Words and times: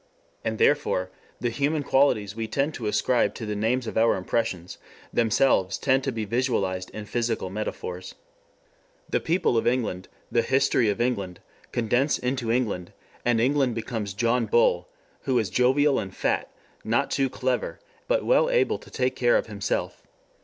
And 0.43 0.57
therefore, 0.57 1.11
the 1.39 1.51
human 1.51 1.83
qualities 1.83 2.35
we 2.35 2.47
tend 2.47 2.73
to 2.73 2.87
ascribe 2.87 3.35
to 3.35 3.45
the 3.45 3.55
names 3.55 3.85
of 3.85 3.99
our 3.99 4.15
impressions, 4.15 4.79
themselves 5.13 5.77
tend 5.77 6.03
to 6.05 6.11
be 6.11 6.25
visualized 6.25 6.89
in 6.89 7.05
physical 7.05 7.51
metaphors. 7.51 8.15
The 9.07 9.19
people 9.19 9.59
of 9.59 9.67
England, 9.67 10.07
the 10.31 10.41
history 10.41 10.89
of 10.89 10.99
England, 10.99 11.39
condense 11.71 12.17
into 12.17 12.49
England, 12.51 12.93
and 13.23 13.39
England 13.39 13.75
becomes 13.75 14.15
John 14.15 14.47
Bull, 14.47 14.87
who 15.25 15.37
is 15.37 15.51
jovial 15.51 15.99
and 15.99 16.15
fat, 16.15 16.49
not 16.83 17.11
too 17.11 17.29
clever, 17.29 17.77
but 18.07 18.25
well 18.25 18.49
able 18.49 18.79
to 18.79 18.89
take 18.89 19.15
care 19.15 19.37
of 19.37 19.45
himself. 19.45 20.01